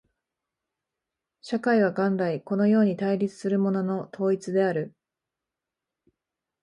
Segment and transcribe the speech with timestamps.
[1.41, 4.95] 社会は元来このように対立するものの統一である。